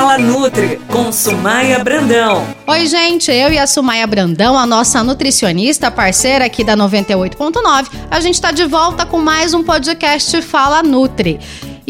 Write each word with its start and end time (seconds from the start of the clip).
Fala 0.00 0.16
Nutri 0.16 0.80
com 0.88 1.12
Sumaia 1.12 1.84
Brandão. 1.84 2.46
Oi, 2.66 2.86
gente, 2.86 3.30
eu 3.30 3.52
e 3.52 3.58
a 3.58 3.66
Sumaia 3.66 4.06
Brandão, 4.06 4.58
a 4.58 4.64
nossa 4.64 5.04
nutricionista 5.04 5.90
parceira 5.90 6.46
aqui 6.46 6.64
da 6.64 6.74
98.9, 6.74 7.88
a 8.10 8.18
gente 8.18 8.32
está 8.32 8.50
de 8.50 8.64
volta 8.64 9.04
com 9.04 9.18
mais 9.18 9.52
um 9.52 9.62
podcast 9.62 10.40
Fala 10.40 10.82
Nutri. 10.82 11.38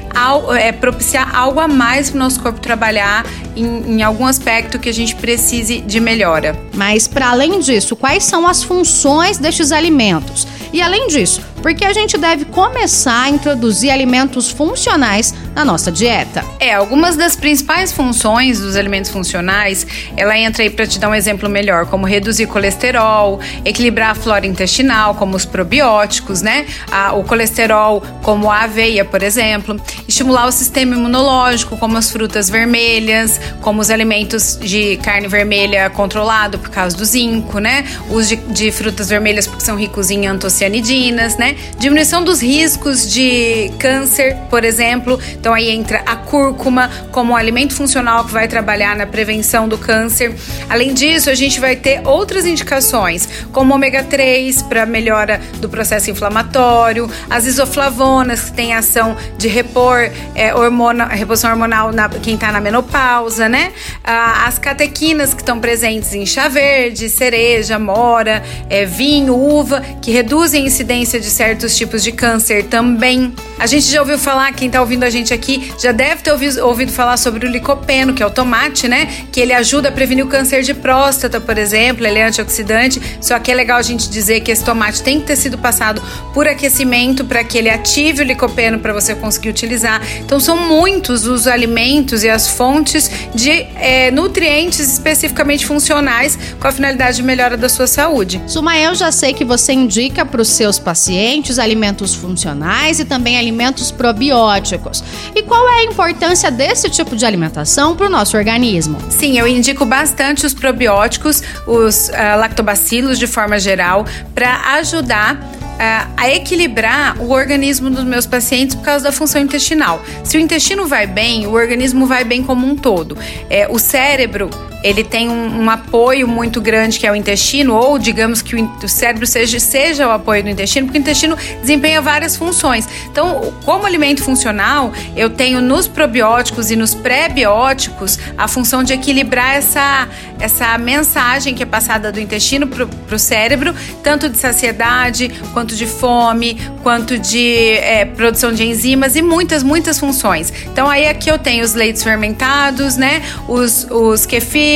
é 0.58 0.72
propiciar 0.72 1.34
algo 1.34 1.60
a 1.60 1.68
mais 1.68 2.10
para 2.10 2.16
o 2.16 2.18
nosso 2.18 2.40
corpo 2.40 2.60
trabalhar 2.60 3.24
em, 3.60 3.96
em 3.96 4.02
algum 4.02 4.26
aspecto 4.26 4.78
que 4.78 4.88
a 4.88 4.92
gente 4.92 5.14
precise 5.16 5.80
de 5.80 6.00
melhora. 6.00 6.58
Mas, 6.74 7.06
para 7.08 7.30
além 7.30 7.60
disso, 7.60 7.96
quais 7.96 8.24
são 8.24 8.46
as 8.46 8.62
funções 8.62 9.38
destes 9.38 9.72
alimentos. 9.72 10.46
E 10.72 10.82
além 10.82 11.08
disso, 11.08 11.42
porque 11.62 11.84
a 11.84 11.92
gente 11.92 12.16
deve 12.16 12.44
começar 12.44 13.22
a 13.22 13.30
introduzir 13.30 13.90
alimentos 13.90 14.50
funcionais 14.50 15.34
na 15.54 15.64
nossa 15.64 15.90
dieta. 15.90 16.44
É, 16.60 16.74
algumas 16.74 17.16
das 17.16 17.34
principais 17.34 17.92
funções 17.92 18.60
dos 18.60 18.76
alimentos 18.76 19.10
funcionais, 19.10 19.86
ela 20.16 20.38
entra 20.38 20.62
aí 20.62 20.70
para 20.70 20.86
te 20.86 20.98
dar 20.98 21.08
um 21.08 21.14
exemplo 21.14 21.48
melhor, 21.48 21.86
como 21.86 22.06
reduzir 22.06 22.46
colesterol, 22.46 23.40
equilibrar 23.64 24.10
a 24.10 24.14
flora 24.14 24.46
intestinal, 24.46 25.14
como 25.14 25.36
os 25.36 25.44
probióticos, 25.44 26.42
né? 26.42 26.66
A, 26.90 27.12
o 27.14 27.24
colesterol, 27.24 28.02
como 28.22 28.50
a 28.50 28.62
aveia, 28.62 29.04
por 29.04 29.22
exemplo, 29.22 29.80
estimular 30.06 30.46
o 30.46 30.52
sistema 30.52 30.94
imunológico, 30.94 31.76
como 31.76 31.96
as 31.98 32.10
frutas 32.10 32.48
vermelhas, 32.48 33.40
como 33.60 33.80
os 33.80 33.90
alimentos 33.90 34.58
de 34.60 34.96
carne 34.98 35.26
vermelha 35.28 35.90
controlado 35.90 36.58
por 36.58 36.70
causa 36.70 36.96
do 36.96 37.04
zinco, 37.04 37.58
né? 37.58 37.84
Os 38.10 38.28
de, 38.28 38.36
de 38.36 38.70
frutas 38.70 39.08
vermelhas 39.08 39.46
porque 39.46 39.64
são 39.64 39.76
ricos 39.76 40.10
em 40.10 40.26
antocianidinas, 40.58 41.36
né? 41.36 41.56
Diminuição 41.78 42.22
dos 42.22 42.42
riscos 42.42 43.10
de 43.10 43.70
câncer, 43.78 44.36
por 44.50 44.64
exemplo. 44.64 45.18
Então 45.32 45.54
aí 45.54 45.70
entra 45.70 46.02
a 46.04 46.16
cúrcuma 46.16 46.90
como 47.12 47.32
um 47.32 47.36
alimento 47.36 47.74
funcional 47.74 48.24
que 48.24 48.32
vai 48.32 48.48
trabalhar 48.48 48.96
na 48.96 49.06
prevenção 49.06 49.68
do 49.68 49.78
câncer. 49.78 50.34
Além 50.68 50.92
disso, 50.92 51.30
a 51.30 51.34
gente 51.34 51.60
vai 51.60 51.76
ter 51.76 52.06
outras 52.06 52.44
indicações, 52.44 53.28
como 53.52 53.74
ômega 53.74 54.02
3 54.02 54.62
para 54.62 54.84
melhora 54.84 55.40
do 55.60 55.68
processo 55.68 56.10
inflamatório, 56.10 57.08
as 57.30 57.46
isoflavonas 57.46 58.46
que 58.46 58.52
têm 58.52 58.74
ação 58.74 59.16
de 59.36 59.48
repor 59.48 60.10
é, 60.34 60.54
hormona, 60.54 61.06
reposição 61.06 61.50
hormonal 61.50 61.92
na 61.92 62.08
quem 62.08 62.34
está 62.34 62.50
na 62.50 62.60
menopausa, 62.60 63.48
né? 63.48 63.72
Ah, 64.10 64.46
as 64.46 64.58
catequinas 64.58 65.34
que 65.34 65.42
estão 65.42 65.60
presentes 65.60 66.14
em 66.14 66.24
chá 66.24 66.48
verde, 66.48 67.10
cereja, 67.10 67.78
mora, 67.78 68.42
é, 68.70 68.86
vinho, 68.86 69.36
uva, 69.36 69.82
que 70.00 70.10
reduzem 70.10 70.62
a 70.62 70.66
incidência 70.66 71.20
de 71.20 71.26
certos 71.26 71.76
tipos 71.76 72.02
de 72.02 72.10
câncer 72.10 72.64
também. 72.64 73.34
A 73.58 73.66
gente 73.66 73.84
já 73.84 74.00
ouviu 74.00 74.18
falar, 74.18 74.50
quem 74.52 74.68
está 74.68 74.80
ouvindo 74.80 75.02
a 75.04 75.10
gente 75.10 75.34
aqui, 75.34 75.74
já 75.78 75.92
deve 75.92 76.22
ter 76.22 76.32
ouvido, 76.32 76.64
ouvido 76.64 76.90
falar 76.90 77.18
sobre 77.18 77.46
o 77.46 77.50
licopeno, 77.50 78.14
que 78.14 78.22
é 78.22 78.26
o 78.26 78.30
tomate, 78.30 78.88
né? 78.88 79.26
Que 79.30 79.40
ele 79.40 79.52
ajuda 79.52 79.90
a 79.90 79.92
prevenir 79.92 80.24
o 80.24 80.28
câncer 80.28 80.62
de 80.62 80.72
próstata, 80.72 81.38
por 81.38 81.58
exemplo, 81.58 82.06
ele 82.06 82.18
é 82.18 82.24
antioxidante. 82.24 83.02
Só 83.20 83.38
que 83.38 83.50
é 83.50 83.54
legal 83.54 83.76
a 83.76 83.82
gente 83.82 84.08
dizer 84.08 84.40
que 84.40 84.50
esse 84.50 84.64
tomate 84.64 85.02
tem 85.02 85.20
que 85.20 85.26
ter 85.26 85.36
sido 85.36 85.58
passado 85.58 86.00
por 86.32 86.48
aquecimento 86.48 87.26
para 87.26 87.44
que 87.44 87.58
ele 87.58 87.68
ative 87.68 88.22
o 88.22 88.24
licopeno 88.24 88.78
para 88.78 88.94
você 88.94 89.14
conseguir 89.14 89.50
utilizar. 89.50 90.00
Então 90.20 90.40
são 90.40 90.56
muitos 90.56 91.26
os 91.26 91.46
alimentos 91.46 92.24
e 92.24 92.30
as 92.30 92.48
fontes 92.48 93.10
de 93.34 93.50
é, 93.74 93.97
nutrientes 94.10 94.80
especificamente 94.80 95.66
funcionais 95.66 96.38
com 96.58 96.66
a 96.66 96.72
finalidade 96.72 97.16
de 97.16 97.22
melhora 97.22 97.56
da 97.56 97.68
sua 97.68 97.86
saúde. 97.86 98.42
Sumael, 98.46 98.94
já 98.94 99.12
sei 99.12 99.32
que 99.32 99.44
você 99.44 99.72
indica 99.72 100.24
para 100.24 100.40
os 100.40 100.48
seus 100.48 100.78
pacientes 100.78 101.58
alimentos 101.58 102.14
funcionais 102.14 103.00
e 103.00 103.04
também 103.04 103.38
alimentos 103.38 103.90
probióticos. 103.90 105.02
E 105.34 105.42
qual 105.42 105.68
é 105.68 105.80
a 105.80 105.84
importância 105.84 106.50
desse 106.50 106.88
tipo 106.88 107.16
de 107.16 107.24
alimentação 107.26 107.96
para 107.96 108.06
o 108.06 108.10
nosso 108.10 108.36
organismo? 108.36 108.98
Sim, 109.10 109.38
eu 109.38 109.46
indico 109.46 109.84
bastante 109.84 110.46
os 110.46 110.54
probióticos, 110.54 111.42
os 111.66 112.08
uh, 112.08 112.38
lactobacilos 112.38 113.18
de 113.18 113.26
forma 113.26 113.58
geral, 113.58 114.04
para 114.34 114.74
ajudar 114.74 115.38
a 115.78 116.28
equilibrar 116.30 117.20
o 117.20 117.30
organismo 117.30 117.90
dos 117.90 118.04
meus 118.04 118.26
pacientes 118.26 118.74
por 118.74 118.84
causa 118.84 119.04
da 119.04 119.12
função 119.12 119.40
intestinal. 119.40 120.02
Se 120.24 120.36
o 120.36 120.40
intestino 120.40 120.86
vai 120.86 121.06
bem, 121.06 121.46
o 121.46 121.52
organismo 121.52 122.06
vai 122.06 122.24
bem 122.24 122.42
como 122.42 122.66
um 122.66 122.76
todo. 122.76 123.16
É, 123.48 123.68
o 123.68 123.78
cérebro 123.78 124.50
ele 124.88 125.04
tem 125.04 125.28
um, 125.28 125.62
um, 125.62 125.70
apoio 125.70 126.26
muito 126.26 126.60
grande 126.60 126.98
que 126.98 127.06
é 127.06 127.12
o 127.12 127.16
intestino, 127.16 127.74
ou 127.74 127.98
digamos 127.98 128.40
que 128.40 128.56
o, 128.56 128.64
o, 128.82 128.88
cérebro 128.88 129.26
seja, 129.26 129.60
seja 129.60 130.08
o 130.08 130.10
apoio 130.10 130.42
do 130.42 130.48
intestino, 130.48 130.86
porque 130.86 130.98
o 130.98 131.00
intestino 131.00 131.36
desempenha 131.60 132.00
várias 132.00 132.36
funções. 132.36 132.88
Então, 133.10 133.52
como 133.64 133.84
alimento 133.84 134.22
funcional, 134.22 134.92
eu 135.14 135.28
tenho 135.28 135.60
nos 135.60 135.86
probióticos 135.86 136.70
e 136.70 136.76
nos 136.76 136.94
pré-bióticos 136.94 138.18
a 138.36 138.48
função 138.48 138.82
de 138.82 138.92
equilibrar 138.92 139.56
essa, 139.56 140.08
essa 140.40 140.78
mensagem 140.78 141.54
que 141.54 141.62
é 141.62 141.66
passada 141.66 142.10
do 142.10 142.18
intestino 142.18 142.66
para 142.66 143.14
o 143.14 143.18
cérebro, 143.18 143.74
tanto 144.02 144.28
de 144.28 144.38
saciedade, 144.38 145.30
quanto 145.52 145.74
de 145.74 145.86
fome, 145.86 146.58
quanto 146.82 147.18
de 147.18 147.72
é, 147.74 148.04
produção 148.04 148.52
de 148.52 148.64
enzimas 148.64 149.16
e 149.16 149.22
muitas, 149.22 149.62
muitas 149.62 149.98
funções. 149.98 150.52
Então, 150.66 150.88
aí 150.88 151.06
aqui 151.06 151.30
eu 151.30 151.38
tenho 151.38 151.64
os 151.64 151.74
leites 151.74 152.02
fermentados, 152.02 152.96
né? 152.96 153.22
Os, 153.46 153.86
os 153.90 154.24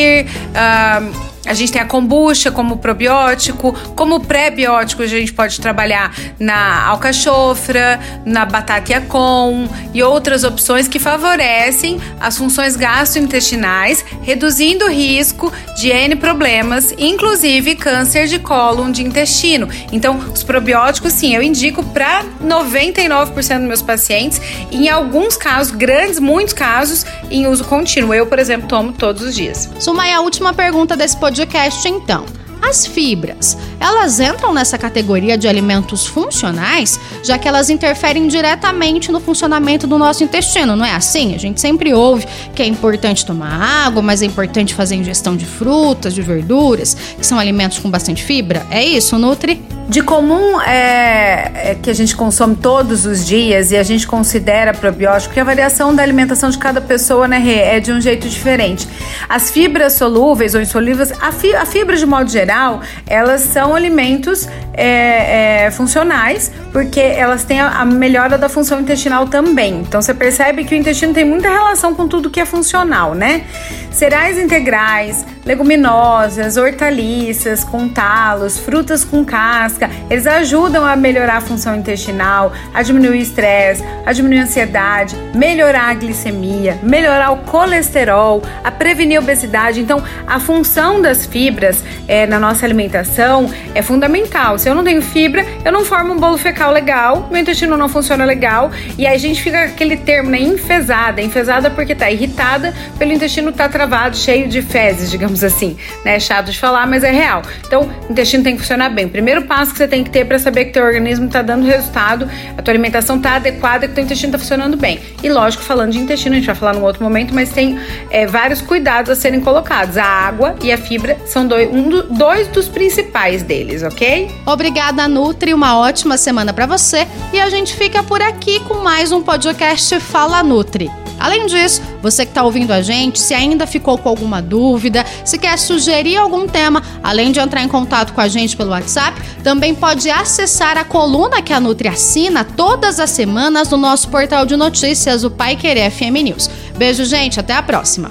kefir 0.02 0.26
um, 0.56 1.31
A 1.44 1.54
gente 1.54 1.72
tem 1.72 1.82
a 1.82 1.84
kombucha 1.84 2.50
como 2.50 2.76
probiótico, 2.76 3.72
como 3.96 4.20
pré-biótico 4.20 5.02
a 5.02 5.06
gente 5.06 5.32
pode 5.32 5.60
trabalhar 5.60 6.14
na 6.38 6.86
alcachofra, 6.86 7.98
na 8.24 8.44
batata 8.44 8.82
com 9.08 9.68
e 9.92 10.02
outras 10.02 10.44
opções 10.44 10.88
que 10.88 10.98
favorecem 10.98 12.00
as 12.20 12.36
funções 12.36 12.76
gastrointestinais, 12.76 14.04
reduzindo 14.22 14.86
o 14.86 14.88
risco 14.88 15.52
de 15.76 15.88
N 15.88 16.16
problemas, 16.16 16.94
inclusive 16.96 17.74
câncer 17.74 18.26
de 18.26 18.38
cólon 18.38 18.90
de 18.90 19.02
intestino. 19.02 19.68
Então, 19.92 20.18
os 20.18 20.42
probióticos, 20.42 21.12
sim, 21.12 21.34
eu 21.34 21.42
indico 21.42 21.82
para 21.84 22.24
99% 22.42 23.58
dos 23.58 23.68
meus 23.68 23.82
pacientes, 23.82 24.40
em 24.70 24.88
alguns 24.88 25.36
casos, 25.36 25.74
grandes, 25.74 26.18
muitos 26.18 26.54
casos, 26.54 27.04
em 27.30 27.46
uso 27.46 27.64
contínuo. 27.64 28.14
Eu, 28.14 28.26
por 28.26 28.38
exemplo, 28.38 28.68
tomo 28.68 28.92
todos 28.92 29.22
os 29.22 29.34
dias. 29.34 29.68
Sumai, 29.78 30.12
a 30.12 30.20
última 30.20 30.52
pergunta 30.52 30.96
desse 30.96 31.16
podcast 31.16 31.31
podcast 31.32 31.88
então. 31.88 32.26
As 32.60 32.86
fibras, 32.86 33.56
elas 33.80 34.20
entram 34.20 34.52
nessa 34.52 34.78
categoria 34.78 35.36
de 35.36 35.48
alimentos 35.48 36.06
funcionais, 36.06 37.00
já 37.24 37.36
que 37.36 37.48
elas 37.48 37.70
interferem 37.70 38.28
diretamente 38.28 39.10
no 39.10 39.18
funcionamento 39.18 39.86
do 39.86 39.98
nosso 39.98 40.22
intestino, 40.22 40.76
não 40.76 40.84
é 40.84 40.92
assim? 40.92 41.34
A 41.34 41.38
gente 41.38 41.60
sempre 41.60 41.92
ouve 41.92 42.24
que 42.54 42.62
é 42.62 42.66
importante 42.66 43.26
tomar 43.26 43.86
água, 43.86 44.00
mas 44.00 44.22
é 44.22 44.26
importante 44.26 44.74
fazer 44.74 44.94
ingestão 44.94 45.36
de 45.36 45.44
frutas, 45.44 46.14
de 46.14 46.22
verduras, 46.22 46.94
que 47.18 47.26
são 47.26 47.38
alimentos 47.38 47.78
com 47.78 47.90
bastante 47.90 48.22
fibra. 48.22 48.64
É 48.70 48.84
isso, 48.84 49.18
Nutri? 49.18 49.60
De 49.88 50.00
comum 50.00 50.60
é, 50.60 51.70
é, 51.70 51.76
que 51.80 51.90
a 51.90 51.94
gente 51.94 52.16
consome 52.16 52.56
todos 52.56 53.04
os 53.04 53.26
dias 53.26 53.72
e 53.72 53.76
a 53.76 53.82
gente 53.82 54.06
considera 54.06 54.72
probiótico 54.72 55.34
que 55.34 55.40
a 55.40 55.44
variação 55.44 55.94
da 55.94 56.02
alimentação 56.02 56.50
de 56.50 56.56
cada 56.56 56.80
pessoa 56.80 57.28
né, 57.28 57.42
é 57.46 57.80
de 57.80 57.92
um 57.92 58.00
jeito 58.00 58.28
diferente. 58.28 58.88
As 59.28 59.50
fibras 59.50 59.94
solúveis 59.94 60.54
ou 60.54 60.60
insolúveis, 60.60 61.12
a, 61.20 61.32
fi, 61.32 61.54
a 61.54 61.66
fibra 61.66 61.96
de 61.96 62.06
modo 62.06 62.30
geral, 62.30 62.80
elas 63.06 63.42
são 63.42 63.74
alimentos 63.74 64.48
é, 64.72 65.66
é, 65.66 65.70
funcionais 65.70 66.50
porque 66.72 67.00
elas 67.00 67.44
têm 67.44 67.60
a, 67.60 67.80
a 67.80 67.84
melhora 67.84 68.38
da 68.38 68.48
função 68.48 68.80
intestinal 68.80 69.26
também. 69.26 69.80
Então 69.80 70.00
você 70.00 70.14
percebe 70.14 70.64
que 70.64 70.74
o 70.74 70.78
intestino 70.78 71.12
tem 71.12 71.24
muita 71.24 71.50
relação 71.50 71.94
com 71.94 72.08
tudo 72.08 72.30
que 72.30 72.40
é 72.40 72.46
funcional, 72.46 73.14
né? 73.14 73.44
Cereais 73.90 74.38
integrais, 74.38 75.26
leguminosas, 75.44 76.56
hortaliças 76.56 77.64
com 77.64 77.88
talos, 77.88 78.58
frutas 78.58 79.04
com 79.04 79.24
casca, 79.24 79.90
eles 80.08 80.26
ajudam 80.26 80.84
a 80.84 80.94
melhorar 80.94 81.38
a 81.38 81.40
função 81.40 81.74
intestinal, 81.76 82.52
a 82.72 82.82
diminuir 82.82 83.18
o 83.18 83.20
estresse, 83.20 83.82
a 84.06 84.12
diminuir 84.12 84.40
a 84.40 84.42
ansiedade, 84.44 85.16
melhorar 85.34 85.90
a 85.90 85.94
glicemia, 85.94 86.78
melhorar 86.82 87.32
o 87.32 87.38
colesterol, 87.38 88.42
a 88.62 88.70
prevenir 88.70 89.18
a 89.18 89.20
obesidade. 89.20 89.80
Então, 89.80 90.02
a 90.26 90.38
função 90.38 91.00
das 91.00 91.26
fibras 91.26 91.82
é, 92.06 92.26
na 92.26 92.38
nossa 92.38 92.64
alimentação 92.64 93.50
é 93.74 93.82
fundamental. 93.82 94.58
Se 94.58 94.68
eu 94.68 94.74
não 94.74 94.84
tenho 94.84 95.02
fibra, 95.02 95.44
eu 95.64 95.72
não 95.72 95.84
formo 95.84 96.12
um 96.12 96.18
bolo 96.18 96.38
fecal 96.38 96.72
legal, 96.72 97.28
meu 97.30 97.40
intestino 97.40 97.76
não 97.76 97.88
funciona 97.88 98.24
legal 98.24 98.70
e 98.96 99.06
aí 99.06 99.16
a 99.16 99.18
gente 99.18 99.42
fica 99.42 99.64
aquele 99.64 99.96
termo, 99.96 100.30
né, 100.30 100.40
enfesada. 100.40 101.20
Enfesada 101.20 101.70
porque 101.70 101.94
tá 101.94 102.10
irritada 102.10 102.72
pelo 102.98 103.12
intestino 103.12 103.52
tá 103.52 103.68
travado, 103.68 104.16
cheio 104.16 104.48
de 104.48 104.62
fezes, 104.62 105.10
digamos 105.10 105.31
assim, 105.40 105.76
né? 106.04 106.16
É 106.16 106.20
chato 106.20 106.50
de 106.50 106.58
falar, 106.58 106.86
mas 106.86 107.04
é 107.04 107.12
real. 107.12 107.42
Então, 107.64 107.88
o 108.08 108.12
intestino 108.12 108.42
tem 108.42 108.54
que 108.54 108.60
funcionar 108.62 108.90
bem. 108.90 109.08
Primeiro 109.08 109.42
passo 109.42 109.70
que 109.70 109.78
você 109.78 109.86
tem 109.86 110.02
que 110.02 110.10
ter 110.10 110.24
para 110.24 110.38
saber 110.38 110.66
que 110.66 110.72
teu 110.72 110.84
organismo 110.84 111.26
está 111.26 111.42
dando 111.42 111.64
resultado, 111.64 112.28
a 112.56 112.62
tua 112.62 112.72
alimentação 112.72 113.16
está 113.16 113.36
adequada, 113.36 113.86
que 113.86 113.94
teu 113.94 114.04
intestino 114.04 114.30
está 114.30 114.38
funcionando 114.38 114.76
bem. 114.76 114.98
E 115.22 115.30
lógico, 115.30 115.62
falando 115.62 115.92
de 115.92 115.98
intestino, 115.98 116.34
a 116.34 116.38
gente 116.38 116.46
vai 116.46 116.54
falar 116.54 116.74
num 116.74 116.82
outro 116.82 117.02
momento, 117.02 117.34
mas 117.34 117.50
tem 117.50 117.78
é, 118.10 118.26
vários 118.26 118.60
cuidados 118.60 119.10
a 119.10 119.14
serem 119.14 119.40
colocados. 119.40 119.96
A 119.96 120.04
água 120.04 120.56
e 120.62 120.72
a 120.72 120.78
fibra 120.78 121.16
são 121.26 121.46
dois, 121.46 121.72
um 121.72 121.88
do, 121.88 122.02
dois 122.04 122.48
dos 122.48 122.68
principais 122.68 123.42
deles, 123.42 123.82
ok? 123.82 124.30
Obrigada, 124.46 125.06
Nutri. 125.06 125.54
Uma 125.54 125.78
ótima 125.78 126.16
semana 126.16 126.52
para 126.52 126.66
você. 126.66 127.06
E 127.32 127.40
a 127.40 127.48
gente 127.48 127.74
fica 127.74 128.02
por 128.02 128.20
aqui 128.20 128.60
com 128.60 128.82
mais 128.82 129.12
um 129.12 129.22
podcast 129.22 130.00
Fala 130.00 130.42
Nutri. 130.42 131.01
Além 131.18 131.46
disso, 131.46 131.80
você 132.02 132.24
que 132.24 132.30
está 132.30 132.42
ouvindo 132.42 132.72
a 132.72 132.82
gente, 132.82 133.20
se 133.20 133.34
ainda 133.34 133.66
ficou 133.66 133.96
com 133.98 134.08
alguma 134.08 134.42
dúvida, 134.42 135.04
se 135.24 135.38
quer 135.38 135.58
sugerir 135.58 136.16
algum 136.16 136.46
tema, 136.46 136.82
além 137.02 137.32
de 137.32 137.40
entrar 137.40 137.62
em 137.62 137.68
contato 137.68 138.12
com 138.12 138.20
a 138.20 138.28
gente 138.28 138.56
pelo 138.56 138.70
WhatsApp, 138.70 139.20
também 139.42 139.74
pode 139.74 140.10
acessar 140.10 140.76
a 140.76 140.84
coluna 140.84 141.42
que 141.42 141.52
a 141.52 141.60
Nutri 141.60 141.88
assina 141.88 142.44
todas 142.44 142.98
as 142.98 143.10
semanas 143.10 143.68
no 143.70 143.76
nosso 143.76 144.08
portal 144.08 144.44
de 144.44 144.56
notícias, 144.56 145.24
o 145.24 145.30
Pai 145.30 145.56
Querer 145.56 145.90
FM 145.90 146.22
News. 146.24 146.50
Beijo, 146.76 147.04
gente, 147.04 147.38
até 147.38 147.54
a 147.54 147.62
próxima. 147.62 148.10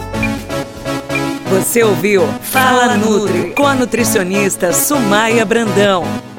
Você 1.51 1.83
ouviu 1.83 2.25
Fala 2.41 2.95
Nutri 2.95 3.51
com 3.51 3.67
a 3.67 3.75
nutricionista 3.75 4.71
Sumaia 4.71 5.43
Brandão. 5.43 6.30